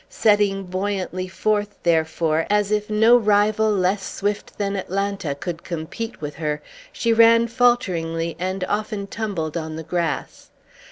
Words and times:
Setting 0.09 0.63
buoyantly 0.63 1.27
forth, 1.27 1.77
therefore, 1.83 2.47
as 2.49 2.71
if 2.71 2.89
no 2.89 3.15
rival 3.17 3.69
less 3.69 4.01
swift 4.01 4.57
than 4.57 4.75
Atalanta 4.75 5.35
could 5.35 5.63
compete 5.63 6.19
with 6.19 6.33
her, 6.37 6.59
she 6.91 7.13
ran 7.13 7.45
falteringly, 7.47 8.35
and 8.39 8.63
often 8.63 9.05
tumbled 9.05 9.55
on 9.57 9.75
the 9.75 9.83
grass. 9.83 10.49